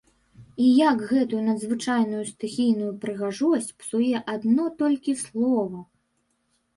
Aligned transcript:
І 0.67 0.67
як 0.75 1.01
гэтую 1.09 1.41
надзвычайную 1.49 2.21
стыхійную 2.29 2.87
прыгажосць 3.03 3.67
псуе 3.83 4.23
адно 4.33 4.65
толькі 4.81 5.11
слова! 5.25 5.79